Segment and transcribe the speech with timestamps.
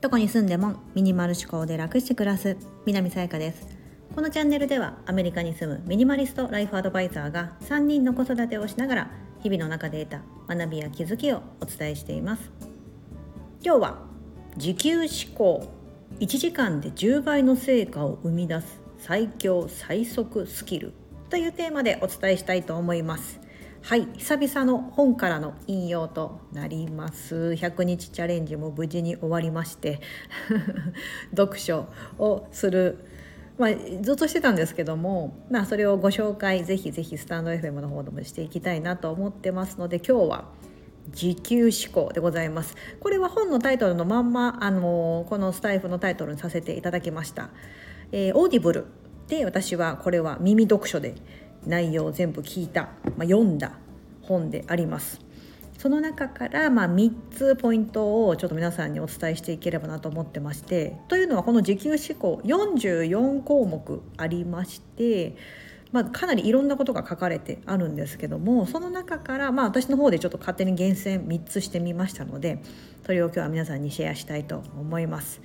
[0.00, 3.66] どこに住んでもミニマル思考で楽して暮らす南さやかです。
[4.14, 9.10] このチャンネルではアメリカに住むミニマリストライフアドバイザーが3人の子育てをしながら
[9.42, 12.50] 日々の中で得た学びや気づきをお伝えしています。
[13.64, 13.98] 今日は
[14.56, 15.72] 自給思考
[16.20, 20.92] 1時間で10倍の成果を生み出す最強最速スキル
[21.30, 23.41] というテーマでお伝えしたいと思います。
[23.84, 27.56] はい久々の本からの引用となります。
[27.58, 30.00] 100日チャレンジも無事に終わりまして
[31.36, 33.04] 読書をする。
[33.58, 40.44] まあ、ずっとしてたんですけども、まあ、それをご紹介ぜひぜひスタンド FM の方でもしていきたいなと思ってますので今日は
[41.08, 42.76] 時給思考でございます。
[43.00, 47.50] これは本のタイトルのまんまあのこのスタエフのタイトルにさせていただきました、
[48.12, 48.86] えー、オーディブル
[49.26, 51.14] で私はこれは耳読書で
[51.66, 53.72] 内容を全部聞いた、まあ、読んだ
[54.22, 55.20] 本であります
[55.78, 65.36] その中からまあ3つポイントをちょっと皆さんにお伝えしていければなと思ってましてというのはこの自給思考44項目ありまして
[65.92, 72.62] まあ、かなりいろんなことが書かれてあるんですけどもその中から、まあ、私の方でちょっと勝手に厳選3つしてみましたので
[73.04, 75.42] それを今日は皆さんにシェアしたいと思います。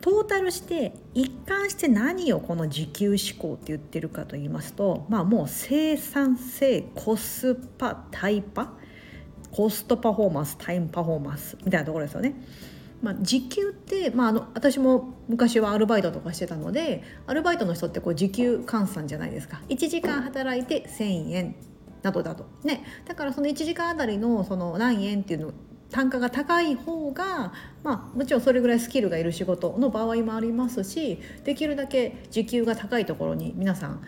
[0.00, 8.72] トータルして一貫して何をこの自給思考って言ってるかと言いますと、まあ、もう生産性コスパタイパ
[9.50, 12.34] コストパフォーマンスタイムパフォーマンスみたいなところですよね。
[13.02, 19.62] まあ、時給って、まあ、あの私も昔はアルバイトとかしてたのでアルバイトの人ってこう時給換算じゃないですか。
[19.68, 21.56] 1時間働いて1,000円
[22.02, 22.46] などだと。
[22.62, 22.84] ね。
[23.06, 25.52] だからその1時間あたりのその何円っていうの
[25.90, 27.52] 単価が高い方が、
[27.82, 34.02] まあ、もちろんそれぐらいスキルがいる仕事の場合もありますしできるだけ時給が高いところに皆さん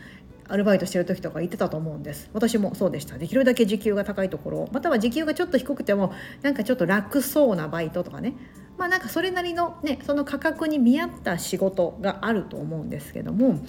[0.49, 2.29] アルバイトしてる時とか行ってたと思うんです。
[2.35, 3.17] 私もそうでした。
[3.17, 8.35] できるだけ時給が高いところまたは時給がちょっと低くてもなんかちょっと楽そうなバイトとかね。
[8.77, 13.61] まあなんかそれなりのねその価格に見合った仕事があると思うんですけども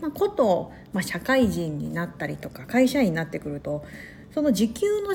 [0.00, 3.84] まあ、こと、まあ、社会人になったりとか会社員になってくると
[4.32, 5.14] その時給の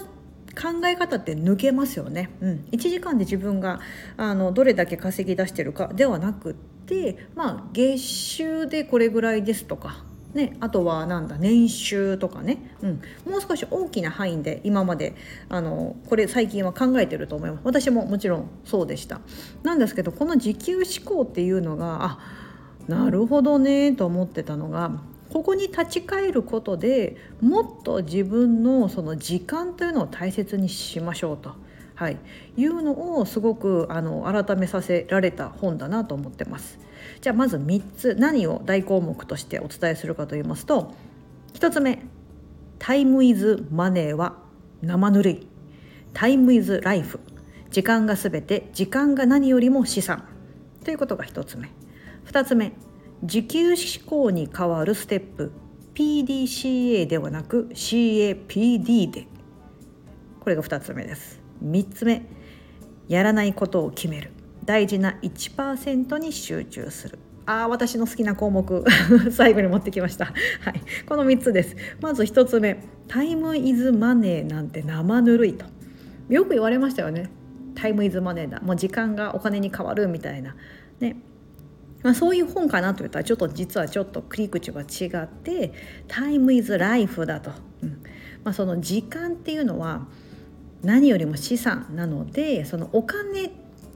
[0.55, 3.79] 考え方って抜けますよね、うん、1時間で自分が
[4.17, 10.03] あのどれだけ稼ぎ出してるかではなくってまあ月収でこれぐらいですとか
[10.35, 15.15] ね、あとはなんだ年収とかね、うん、もう少し大きな範囲で今まで
[15.47, 17.61] あのこれ最近は考えてると思います。
[17.63, 19.21] 私ももちろんそうでした。
[19.63, 22.19] なんですけどこの時給思考っていうのがあ
[22.89, 24.91] なるほどねと思ってたのが
[25.35, 31.51] ここに立ち返ることでもっと自分のその時間というのを大切にしましょうと、
[31.93, 32.17] はい、
[32.55, 36.79] いうのをすごくあの改めさせられた本だなと思ってます。
[37.19, 38.15] じゃあまず3つ。
[38.17, 40.93] 何を大項目としてお伝えするかと言いますと
[41.53, 42.03] 1つ目
[42.79, 44.37] 「タイムイズマネーは
[44.83, 45.47] 生ぬるい」
[46.15, 47.19] 「タイムイズライフ」
[47.71, 50.23] 「時間がすべて時間が何よりも資産」
[50.85, 51.71] ということが1つ目。
[52.25, 52.71] 2つ目。
[53.25, 55.51] 時給思考に変わるステップ
[55.95, 59.27] PDCA ではなく CAPD で。
[60.39, 61.41] これが2つ目です。
[61.63, 62.23] 3つ目
[63.07, 64.31] やらないことを決める。
[64.65, 67.17] 大事な1%に集中する。
[67.47, 68.83] あ私の好きな項目
[69.31, 70.33] 最後に持ってきました、はい、
[71.07, 71.75] この3つです。
[72.01, 75.65] まず1つ目タイムイズマネーなんて生ぬるいと。
[76.29, 77.31] よく言われましたよね。
[77.73, 78.59] タイムイズマネーだ。
[78.61, 80.55] もう時間がお金に変わるみたいな。
[80.99, 81.17] ね。
[82.05, 85.73] まあ、そういう本かなと言ったらちょっと実はちょっと切り口が違って
[86.07, 87.49] 「タイムイズライフだと、
[87.81, 88.03] うん。
[88.43, 90.05] まあ、その時間っていうのは
[90.83, 93.51] 何よりも資産なのでそのお金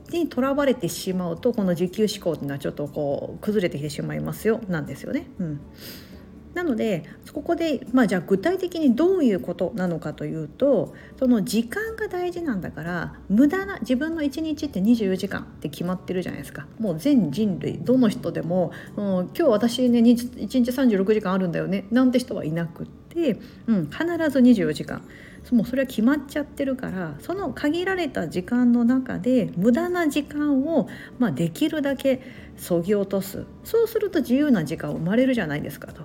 [0.09, 5.27] にとらわれてしまうとこの自給思考っていうのはちょっとこう崩れてきてしまいますよなんですよね。
[5.39, 5.59] うん。
[6.59, 16.67] なのでここで、まあ、じゃあ具体的にどういうことなのかというとその時間が大事なんだから無駄な自分の1日って24時間って決まってるじゃないですか。
[16.77, 25.01] もう全人類どの人でも、うん、今日私ね1日36時間あるんだよねなんて人はいなくって、うん、必ず24時間。
[25.51, 32.21] もうそれは決まっちゃってるからその限られた時間の中で無駄な時間を、まあ、できるだけ
[32.57, 33.45] そぎ落とす。
[33.63, 36.01] そうすると自由な時間生まれるじゃないですかと。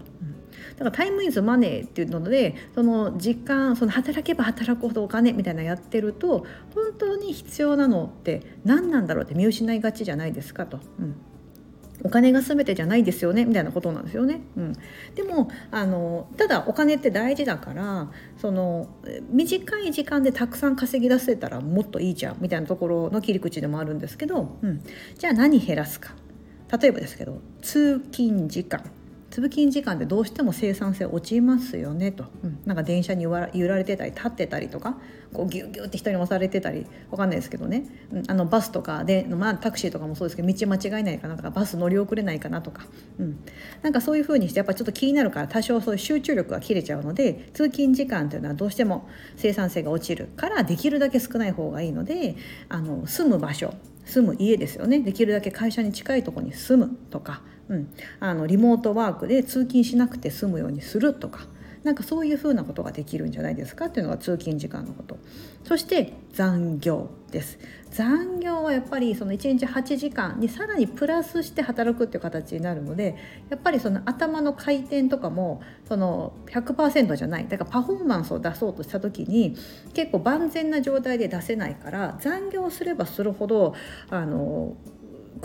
[0.77, 10.81] だからタイムイズマネーっていうのでその時間その働けば働くほどお金みたいなやってると本当に必要なのって何なんだろうって見失いがちじゃないですかと。
[10.99, 11.17] うん。
[12.03, 14.43] お金が全てじゃないですよねみたいなことなんですよね。
[14.57, 14.73] うん、
[15.15, 18.89] でもあのただお金って大事だからその
[19.31, 24.83] 短い時間でたくさん稼ぎ出せたらもっといいじゃんみたいなところの切り口でもあるんですけど、うん、
[25.17, 26.15] じゃあ何減らすか。
[26.81, 28.83] 例えばですけど通勤時間。
[29.35, 33.33] 通勤時間でどうしても生産性落ちますよねと、うん、なんか電車に揺
[33.67, 34.97] られてたり立ってたりとか
[35.33, 42.87] こうギュギュって人に押されてたりわかんないですけどね、うん、あのバスとかで、まあ、タクシーとかもそうですけど道間違えないかなとかバス乗り遅れないかなとか、
[43.19, 43.45] うん、
[43.83, 52.37] なんかそういうふうにしてやっぱちょっと気になるから多少そういう集中力が切れちゃうので通勤時間というのはどうしても生産性が落ちるからできるだけ少ない方がいいので
[52.69, 55.01] あの住む場所住む家ですよね。
[55.01, 61.47] できるだけ会社に近いとこに住むとか、うん、あのリモートワークで通勤しなくて済むようにするとか
[61.85, 65.19] なんかそういうふうなことができるんじゃないですかっていうのが通勤時間のこと。
[65.65, 67.59] そして残業です。
[67.91, 73.17] 残業はやっぱりその1日8時間にさらにプラスして働くっていう形になるので
[73.51, 77.49] やっぱりその頭の回転とかもその100%じゃない。
[77.49, 79.55] だからパフォーマンスを出そうとした時に
[79.93, 83.75] 結構万全な状態で出せないから残業すればするほど
[84.09, 84.75] あの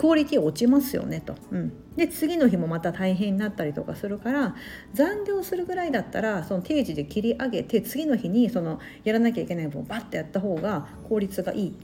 [0.00, 4.54] クオリティ落ちますよねと、うん、で次の日もまた大変になったりとかするから
[4.94, 11.74] 残業するぐらいだったらその定時で切り上げて次の日にそのやらなきゃいけない分をバッてやった方が効率がいい。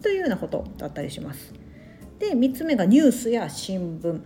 [0.00, 1.52] というようなことだったりします。
[2.20, 4.20] で3つ目がニュースや新聞。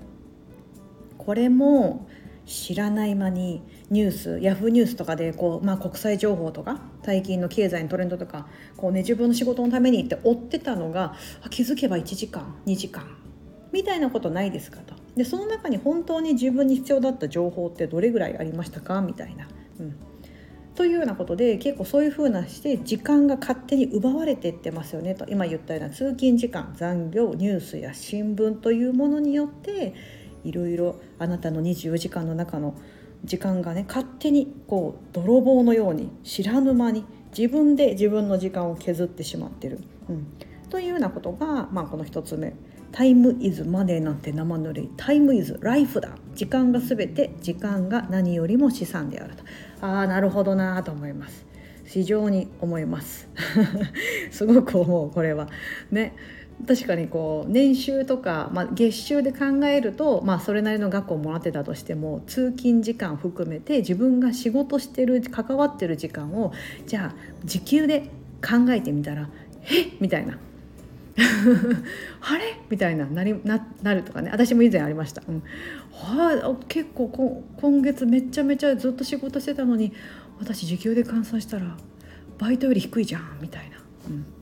[1.16, 2.06] これも
[2.44, 8.46] 知らない間にニュースヤフーニュースとかでこう、まあ、国際情報とか最近の経済のトレンドとか
[8.76, 11.14] こう、ね、自分の仕事のためにって追ってたのが
[11.50, 13.04] 気づけば1時間2時間
[13.72, 14.94] みたいなことないですかと。
[15.16, 19.00] でその中に本当に自分に必要だった情報ってどれぐらいありましたか？
[19.00, 19.48] みたいな。
[19.80, 19.96] うん。
[20.74, 25.26] というようなことで結構そういうふうなして時間が勝手に奪われていってますよねと。
[25.28, 29.94] 今言ったような通勤時間残業ニュースや新聞というものによって
[30.44, 32.74] いろいろあなたの24時間の中の
[33.24, 37.04] 時間がね勝手にこう泥棒のように知らぬ間に
[37.36, 40.26] 自分で自分の時間を削ってしまってる、うん、
[40.68, 42.54] というようなことが、まあ、この1つ目
[42.92, 49.44] 「タイムイズマネー」なんて生ぬるい「タイムイズライフだ」時間が全て時間が何よりも資産であると。
[49.80, 51.46] ああなるほどなと思います。
[51.84, 53.28] 非常に思います。
[54.30, 55.48] すごく思うこれは。
[55.90, 56.14] ね。
[56.66, 66.52] 確かにこう年収とか、まあ、月収で考えると、まあ、それなりの額をもらってたとしても通勤時間含めて自分が仕事してる関わってる時間を
[66.86, 68.10] じゃあ時給で
[68.40, 69.28] 考えてみたら
[69.70, 69.96] 「え？
[70.00, 70.38] みたいな。
[72.22, 72.56] あれ？
[72.70, 74.30] みたいななりななるとかね。
[74.30, 75.42] 私も以前ありました、うん、
[75.92, 79.92] はあ結構こ今月めちゃめちゃずっと仕事してたのに
[80.40, 81.76] 私時給で換算したら
[82.38, 83.38] バイトより低いじゃん。
[83.40, 83.76] みたいな。
[84.08, 84.41] うん。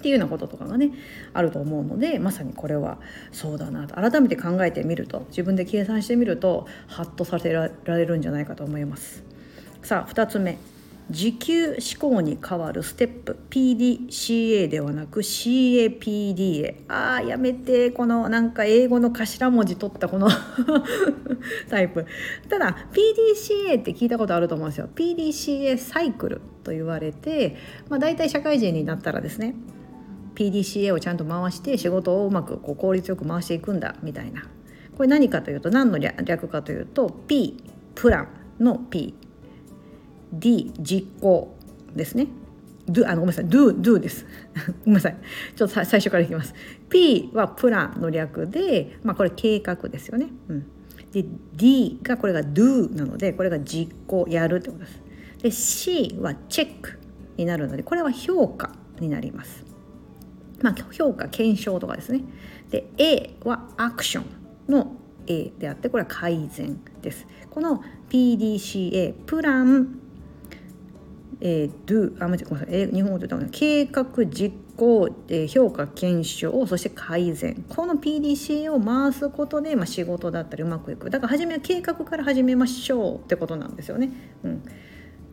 [0.00, 0.92] っていうようなこととかがね
[1.34, 2.98] あると思うのでまさにこれは
[3.30, 3.94] そうだなと。
[3.94, 9.22] 改めて考えてみると自分で計算してみるとハッとさせられるんじゃないかと思います。
[9.82, 10.58] さあ2つ目。
[11.10, 13.36] 時給思考に変わるステップ。
[13.50, 17.90] PDCA ではなく CAPDA あーやめて。
[17.90, 20.28] このなんか英語の頭文字取ったこの
[21.68, 22.06] タイプ。
[22.48, 24.88] ただ PDCA って聞いたことあると思うんですよ。
[24.94, 27.56] PDCA サイクルと言われて、
[27.88, 29.54] まあ、大体社会人になったらですね
[30.40, 34.44] PDCA をちゃんと回して仕事をうまくこう効率よく回していくんだみたいな。
[34.96, 37.62] これ何かというと何の略かというと P
[37.94, 38.28] プラン
[38.58, 39.14] の P
[40.32, 41.54] D 実行
[41.94, 42.28] ですね。
[42.88, 43.44] Do あのごめんなさい。
[43.44, 44.24] Do do です。
[44.86, 45.16] ごめんなさい。
[45.54, 46.54] ちょっと最初からいきます。
[46.88, 50.66] P はプランの略でまあこれ計画ですよね、うん、
[51.12, 55.02] で D がこれが do なのでこれが実行やるってことです。
[55.42, 56.98] で C はチェック
[57.36, 59.69] になるのでこれは評価になります。
[60.62, 62.22] まあ評価検証とかですね。
[62.70, 64.40] で A はアクション。
[64.70, 67.26] の A であってこれは改善です。
[67.50, 69.96] この PDCA プラン
[71.42, 77.64] えー、do あ間違えません、え日本語で言った計画実行、えー、評価検証そして改善。
[77.66, 81.08] この PDCA を回すことで、まあ、仕事だったりうまくいく。
[81.08, 84.10] だから初めは計画から始めましょうってことなんですよね。
[84.44, 84.62] うん。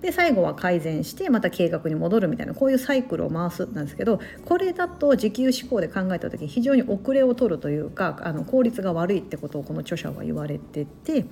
[0.01, 11.25] で最後は改善してまた計画に戻るみたいなこういうサイクルを回すなんですけどこれだと時給思考で考えた時非常に遅れを取るというかあの効率が悪いってことをこの著者は言われてて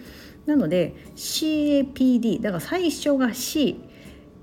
[0.45, 3.83] なので CAPD だから最初が C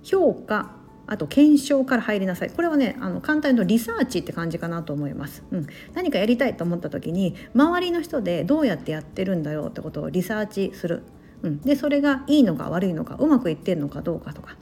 [0.05, 2.51] 評価あと検証から入りなさい。
[2.51, 11.03] これはねあの簡単にリサーチって感じかなと思います、うん、何かやりたいと思った時に周りの人でどうやってやってるんだよってことをリサーチする、
[11.43, 14.57] うん、でそれがいいのか悪いのかうまくいってんのかどうかとか。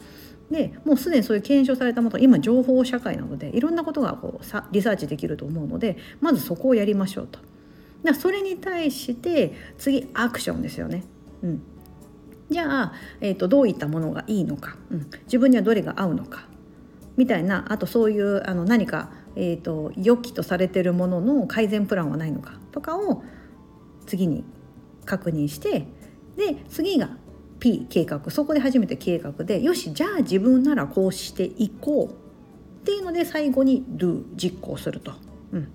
[0.50, 7.38] でもうすでにそういう検証されたもの今情報社会なのでいろんなことがこうさリサーチできると思うのでまずそこをやりましょうと。
[8.02, 11.04] だそれに対して次アクションですよね。
[11.42, 11.62] うん、
[12.50, 16.46] じゃあ、えーと、どういったものがいいのか、うん、自分にはどれが合うのか。
[17.16, 23.22] みたいなあとそういうあの何か、えーと、良きとされてるものの改善プランはないのかとかを
[24.06, 24.44] 次に
[25.04, 25.87] 確認して
[26.40, 27.11] で次が
[27.61, 28.30] P 計画。
[28.30, 32.30] そこで初めて計画でよしじゃあ自分ならこうしていこう。
[32.80, 35.12] っていうので最後に Do 実行すると。
[35.52, 35.68] うん、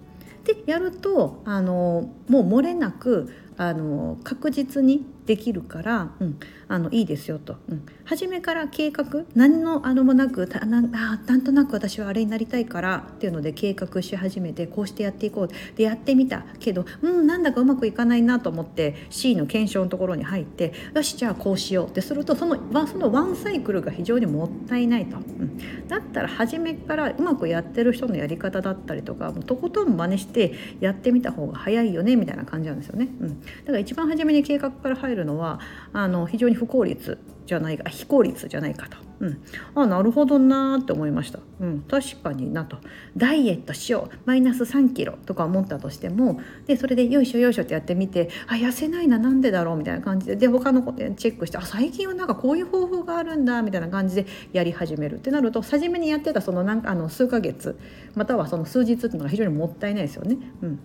[0.43, 15.50] でやるとあのもう漏れなくあの確実にできるから、うん、あのいいですよと、うん、初めから計画何のあのもなくななんとなく私はあれになりたいからっていうので計画し始めてこうしてやっていこう。
[15.75, 16.43] でやってみた。
[16.59, 21.88] けどうんなんだかうまくいかないなと思って C の検証のところに入ってよしじゃあこうしよう。
[21.88, 22.57] ってするとその
[22.88, 25.57] そのワンサイクルが非常にもったいないと、うん、
[25.88, 33.07] だったら初めからうまくやってる人のやり方だったりとかもうとことん真似してやってみた方が早いよねみたいな感じなんですよね。
[33.21, 35.59] うん、だから一番初めに計画から入るのは
[35.93, 39.43] あの非常に不効率じゃないか非効率じゃないかと、うん、
[39.75, 42.77] あなるほどなって思いました、うん、確かになと。
[43.15, 44.17] ダイエットしよう。
[44.25, 50.35] マイナス3キロとか思ったとしてもでそれでよいしょよいしょってやってみてあ痩せないななんでだろうみたいな感じで。
[50.35, 57.77] で他のことチェックしてあ最近はなんかこういう方法があるんだみたいな感じでやり始めるってなると初めにやってたそのなんかあの数ヶ月
[58.15, 60.37] またはその数日っていうのが非常にもったいないですよね。
[60.63, 60.79] うん。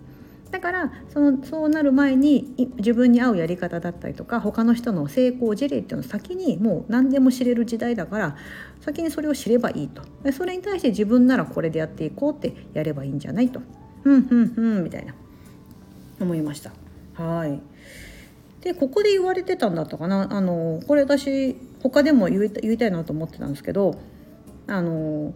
[0.51, 8.35] だからそのそうなる前に自分に合うやり方だったりとか他の人の成功事例っていうのを先にもう何でも知れる時代だから
[8.81, 10.03] 先にそれを知ればいいと。
[10.33, 13.61] それに対して自分ならこれでやっていこうってやればいいんじゃないと。
[14.03, 15.15] ふんふんふんみたいな。
[16.19, 16.71] 思いました。
[17.13, 17.61] はい。
[18.61, 20.27] でここで言われてたんだったかな。
[20.31, 23.95] あのこれ私他でも言い言いたいなと思ってたんですけど
[24.67, 25.33] あの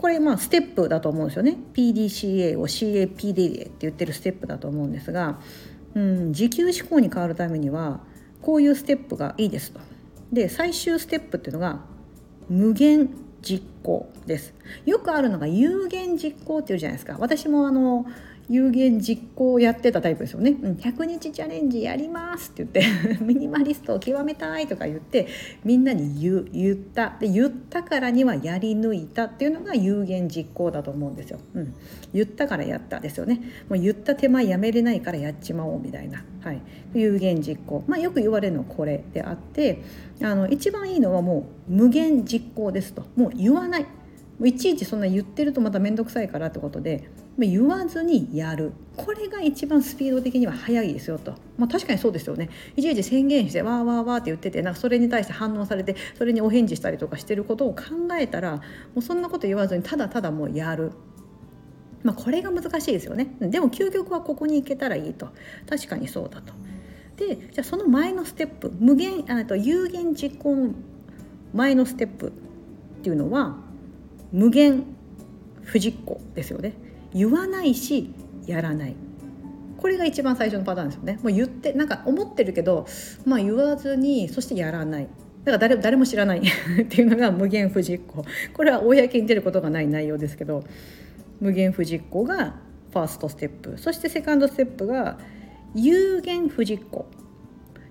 [0.00, 1.58] これまあステップだと思うんですよね。
[1.74, 5.40] PDCA を CAPDA って言ってるステップだと思うんですが、
[5.94, 8.00] うん、時給志向に変わるためには
[8.40, 9.80] こういうステップがいいですと。
[10.32, 11.80] で最終ステップっていうのが
[12.48, 13.10] 無限
[13.42, 14.54] 実行です。
[14.86, 17.16] よくあるのが有限実行っていうじゃないですか。
[17.18, 18.06] 私もあの
[18.50, 25.28] 有言実行やってたタイプですよね、うん、100日チャレンジやりますって言って ミニマリストを極めたいとか言って
[25.64, 27.16] みんなに言言った。
[27.20, 31.74] で言ったからにはやり抜いたっていうのが有言実行だと思うんですよ、うん、
[32.12, 33.40] 言ったからやったですよね。
[33.68, 36.60] もう言った手前やめれないからやっちまおうみたいな、はい、
[36.92, 37.84] 有言実行。
[37.86, 39.78] まあよく言われるのはこれであって
[40.20, 43.04] あの一番いいのはもう無限実行ですと。
[43.14, 43.86] もう言わない。
[44.42, 57.82] いちいちそんな言ってるとまた面倒くさいからってことで言わずにやるこれが一番スピード的には速いですよと、まあ、確かにそうですよねいちいち宣言してわーわーわーって言っててなんかそれに対して反応されてそれにお返事したりとかしてることを考
[58.18, 58.62] えたらも
[58.96, 60.92] うそんなこと言わずにただただもうやる。
[62.02, 65.28] まあ、これが難しいですよねでも究極はここに行けたらいいと
[65.68, 66.54] 確かにそうだと。
[67.16, 70.70] でじゃあその前のステップ無限あと有限実行の
[71.52, 72.30] 前のステップっ
[73.02, 73.56] ていうのは
[74.32, 74.84] 無限
[75.62, 76.74] 不実行ですよね。
[77.12, 78.14] 言わないし
[78.46, 78.96] やらない。
[79.78, 81.18] これが一番最初のパターンですよね。
[81.22, 82.86] もう言ってなんか思ってるけど
[83.24, 85.08] まあ言わずにそしてやらない。
[85.44, 86.42] だから誰誰も知らない。
[86.82, 88.24] っていうのが無限不実行。
[88.52, 90.64] これは公に出ることがない内容ですけど
[91.40, 92.56] 無限不実行が
[92.92, 93.78] ファーストステップ。
[93.78, 95.18] そしてセカンドステップが
[95.74, 97.06] 有限不実行。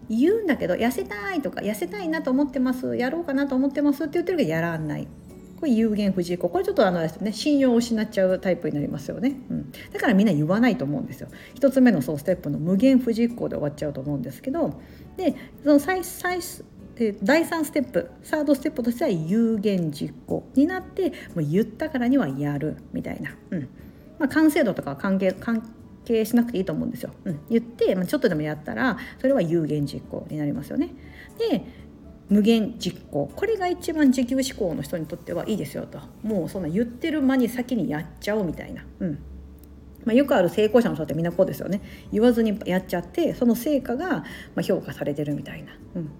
[0.09, 2.95] 言うんだけど痩せたいとか痩せたいなと思ってます。
[2.95, 5.07] やろうかなと思ってますって言ってるけどやらない。
[5.59, 7.33] これ有限不二行これちょっとあのですね。
[7.33, 11.27] 信用を失っちゃうタイプになりますよね、うん、だからみんな言わないと思うんですよ。
[11.53, 14.79] 一つ目のそうステップの無限不実行で終わっちゃうと思うんですけど。
[15.17, 16.39] でその最最
[17.23, 23.69] 第3ステップサードステップとしては有限実行になってもう言ったからにはやるみたいな、うん。
[24.17, 25.63] まあ、完成度とかは関係関
[26.05, 30.89] 係しなくていいと思うんですよ、うん、言って、まあ、ちょっとでもやったらそれは有限実行になりますよね。
[31.37, 31.63] で
[32.29, 33.31] 無限実行。
[33.35, 35.99] これが一番自給志向の人にとってはいいですよと。
[36.21, 39.19] もうそんな言ってる間に先にやっちゃおうみたいな、うん。
[40.05, 41.81] まあ、よくある成功者の人ってみんなこうですよね。
[42.11, 44.23] 言わずにやっちゃってその成果が
[44.61, 46.11] 評価されてるみたいな、うん、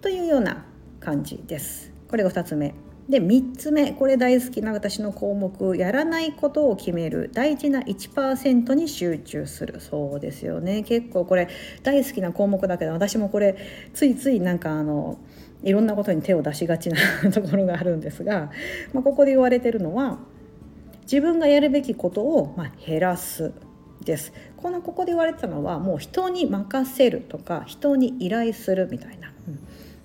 [0.00, 0.64] というような
[1.00, 1.92] 感じです。
[2.08, 2.74] これが2つ目。
[3.10, 11.48] で3つ目これ大好きな私の項目やらないことを決める大事な1%に集中するそうですよね結構これ
[11.82, 13.56] 大好きな項目だけど私もこれ
[13.92, 15.18] ついついなんかあの
[15.62, 16.98] いろんなことに手を出しがちな
[17.32, 18.50] ところがあるんですが、
[18.94, 20.18] まあ、ここで言われてるのは
[21.02, 23.52] 自分がやるべきことをま減らす
[24.04, 24.32] です。
[24.56, 29.29] このここで言われてたのはもう人に任せるとか人に依頼するみたいな。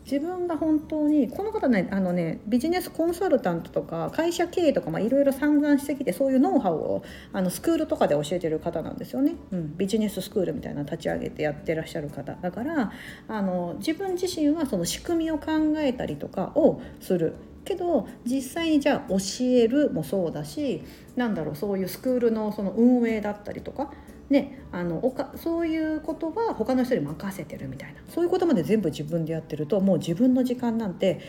[0.06, 12.36] 自分が本当にこの方ねあのねビジネスコンサルタントとか会社経営とかいろいろ散々してきてそういうノウハウをあのスクールとかで教えてる方なんですよね、うん、ビジネススクールみたいな立ち上げてやってらっしゃる方。
[12.36, 12.92] だから
[13.28, 17.36] あの自分自身はその仕組みを考えたりとかをする。
[17.66, 20.84] けど実際にじゃあ教えるもそうだし
[21.16, 23.92] なんだろうそういうスクールのその運営だったりとか
[24.30, 28.02] ね、あのおかそういうことは他の人に任せてるみたいな。
[28.10, 31.20] そういうことまで全部自分でやってるともう自分の時間なんて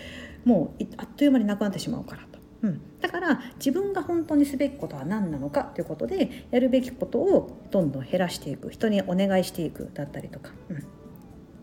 [0.44, 2.38] もうあっという間になくなってしまうからと。
[2.62, 8.70] うん、だから自分が本当にすべきことは何なのかということでやるべきことをどんどん減らしていく。
[8.70, 10.80] 人にお願いしていくだったりとか、うん、っ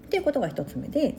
[0.10, 1.18] ていうことが1つ目で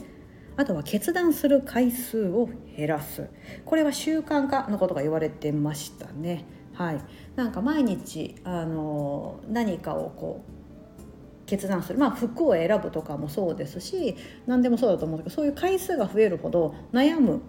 [0.56, 3.28] あとは決断する回数を減らす。
[3.64, 6.44] これは習慣化のことが言われてましたね。
[6.75, 7.00] はい、
[7.37, 11.99] なんか毎日あの何かをこう決断する。
[11.99, 14.16] まあ服を選ぶとかもそうですし
[14.47, 17.43] 何でもそうだと思うんだけどそういう回数が増えるほど悩む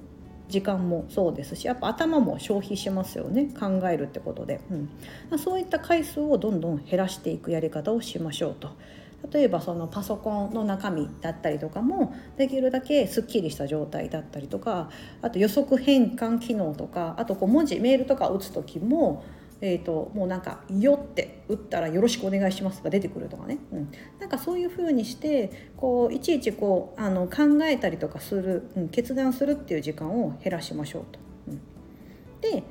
[0.47, 3.49] 時間もそうですしやっぱ頭も消費しますよね。
[3.59, 4.61] 考えるってことで、
[5.31, 8.69] うん、そういった回数をどんどん減らしていくやり方をしましょうと。
[9.31, 14.89] 例えばそのパソコンの中身だったりとかもできるだけすっきりした状態だったりとか
[15.21, 19.23] あと予測変換機能とかあとこう文字メールとか打つ時も
[19.61, 31.19] えーと、もうなんか「よ」って打ったら「よろしくお願いします」が出てくるとかね、うん、なんかそういうふうにしてこういちいちこうあの考えたりとかする、うん、決断するっていう時間を減らしましょうと。
[31.47, 31.61] うん、
[32.41, 32.63] で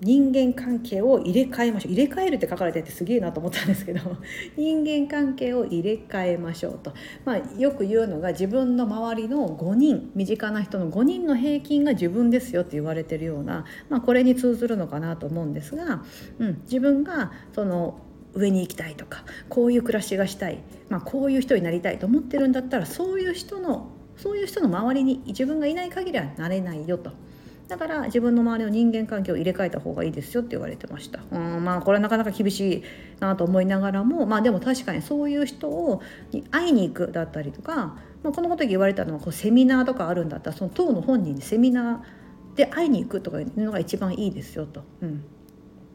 [0.00, 4.00] 人間関係を入れ替えましょう入れ替えるって書かれててすげえなと思ったんですけど
[4.56, 6.92] 人間関係を入れ替えましょうと、
[7.24, 16.02] まあ、よく言うのが自分の周りの5人身近な人の5人の平均が自分ですよって言われてるような、まあ、これに通ずるのかなと思うんですが、
[16.38, 17.98] うん、自分がその
[18.34, 20.58] 上に行きたいとかこういう暮らしがしたい、
[20.88, 27.10] まあ、こういう人になりたいと思ってるんだったらそういう人のそういう人の周りに自分がいない限りはなれないよと。
[27.68, 32.82] だから自分の周りの人間関係を入れ替えた方がいいですよって言われてましたうんまあこれはなかなか厳しい
[33.20, 36.02] なと思いながらもまあでも確かにそういう人を
[36.32, 44.84] に会いに行くだったりとか、まあ、このこと言われたのはこうセミナーとかあるんだったらその党の本人にセミナーで会いに行くとかいうのが一番いいですよと。
[45.02, 45.24] うん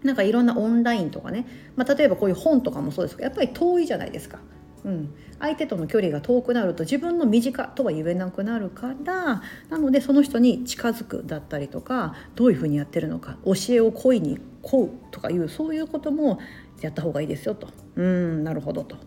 [0.03, 1.45] なんかいろんなオンラインとかね、
[1.75, 4.39] まあ、例えばこういう本とかもそうですけどやっぱり遠いじゃないですか。
[4.85, 16.39] うん、相手との距離が遠くなると自分の身近とは言えなくなるからなのでその人に近づくだったりとかどういうふうにやってるのか教えを恋に請うとかいうそういうことも
[16.81, 18.97] やった方がいいですよとうんなるほどと。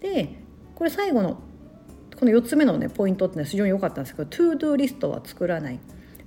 [0.00, 0.42] で
[0.74, 1.40] これ最後の
[2.18, 5.78] この4つ目のねポイントってのは非常に良かったんですけど to do リストは作らない。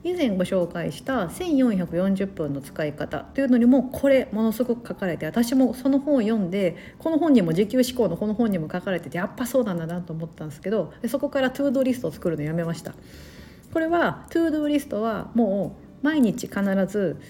[0.04, 12.94] 以前ご紹介した1440分の使い方というのにもこれものすごく書かれて私もその本を読んでこの本にも時給思考のこの本にも書かれててやっぱそうなんだなと思ったんですけどそこから to do リストを作るのやめました
[13.72, 17.22] これは to do リストはもう毎日必ず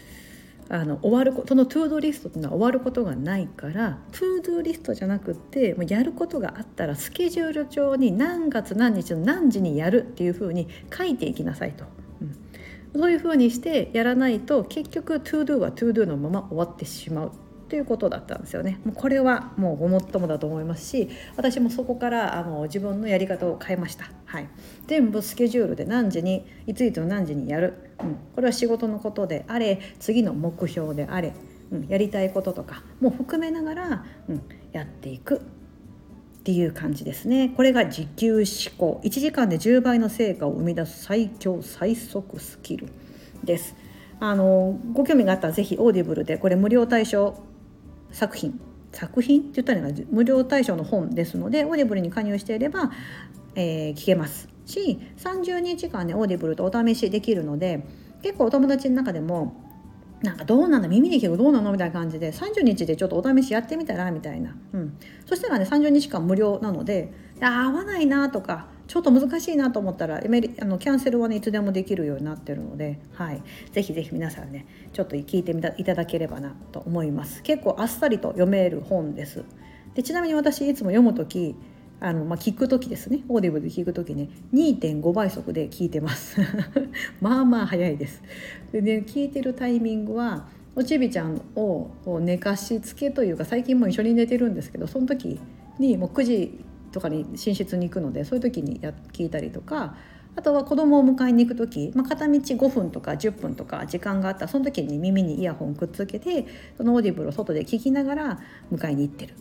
[0.69, 11.85] あの終わるその to do リストっていうのは終わることがないから to do リストじゃなくってもうやることがあったらスケジュール帳に何月何日の何時にやるっていうふうに書いていきなさいと。
[12.93, 17.31] そういうふうにしてやらないと結局 to do は to do のまま終わってしまう。
[17.69, 18.79] ということだったんですよね。
[18.85, 24.11] もうこれはもうごもっともだと思いますし私もそこからあの自分のやり方を変えました。
[24.25, 24.49] はい、
[24.85, 31.33] 全部スケジュールで何時にいついつの何時にやる、うん、これは仕事のことであれ次の目標であれ、
[31.71, 35.41] うん、やりたいこととかも含めながら、うん、やっていく。
[36.43, 37.53] っていう感じですね。
[37.55, 38.45] これが時給思
[38.77, 42.89] 考1時間で10倍の成果を生み出す最強最速スキル
[43.45, 43.77] です。
[44.19, 47.41] あのご興味があったら是非オーディブルでこれ無料対象
[48.11, 48.59] 作品。
[48.91, 52.91] 作品って言ったら無料対象の本ですのでオーディブルに加入していれば、
[53.55, 57.85] えー、聞けますし30日間ねオーディブルとお試しできるので
[58.21, 59.72] 結構お友達の中でも
[60.23, 61.71] なんかどうなんだ耳で聞くどうなの？
[61.73, 77.43] みたいな感じで30日でちょっとお試しやってみたらみたいな、うん、そしたらね30日間無料なので合わないなとかちょっと難しいなと思ったらエメリあのキャンセルはねいつでもできるようになってるので、はい、ぜひぜひ皆さんねちょっと聞いてみたいただければなと思います。
[77.43, 79.43] 結構あっさりと読める本です。
[79.93, 81.55] でちなみに私いつも読む時
[82.03, 83.23] あの、まあ、聞く時ですね。
[83.29, 84.27] オーディブルで聞く時ね。
[84.53, 86.41] 2.5倍速で聞いてます。
[87.21, 88.21] まあまあ早いです。
[88.73, 95.39] でね聞いてるタイミングはおちびちゃんを寝かしつけというか最近も一緒に寝てるんですけどその時
[95.79, 96.59] にもう9時
[96.91, 99.95] とかに寝室に行くのでそういう時にや聞いたりとか
[100.35, 108.39] あとは子供を迎えに行く時、まあ、片道5分とか10分とか時間があったらその時に耳にイヤホンくっつけてそのオーディブルを外で聞きながら
[108.71, 109.35] 迎えに行ってる。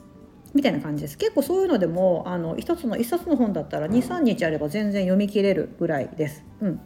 [0.55, 1.17] みたいな感じです。
[1.17, 6.45] 結構そういうのでもあの一つの一冊の本だったら23日あれば全然読み切れるぐらいです。
[6.61, 6.81] うん。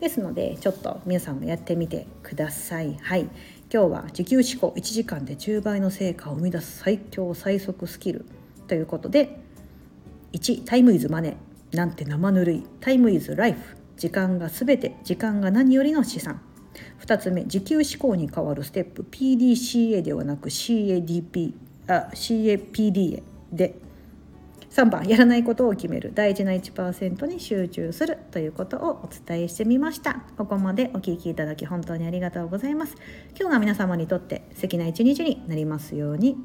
[0.00, 2.96] ですのでちょっと皆さんもやってみてください。
[3.00, 3.28] はい。
[3.72, 8.24] 今日は時給思考1時間で10倍の成果を生み出す最強最速スキル。
[8.66, 9.40] ということで
[10.32, 11.76] 1 Time is money。
[11.76, 12.66] なんて生ぬるい。
[12.80, 13.58] Time is life。
[13.96, 16.40] 時間が全て時間が何よりの資産。
[17.04, 19.06] 2つ目時給思考に変わるステップ。
[19.10, 21.52] PDCA ではなく CADP
[21.86, 23.74] あ CAPD で
[24.70, 26.12] 3番やらないことを決める。
[26.14, 28.18] 大事な1%に集中する。
[28.30, 30.22] ということをお伝えしてみました。
[30.38, 32.96] ここまでお聴きいただき本当にありがとうございます。
[33.38, 36.36] 今日が皆様にとって素敵な一日になりますように。